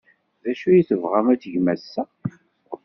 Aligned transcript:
D 0.43 0.45
acu 0.51 0.67
ay 0.69 0.83
tebɣam 0.89 1.27
ad 1.33 1.39
tgem 1.41 1.67
ass-a? 1.73 2.03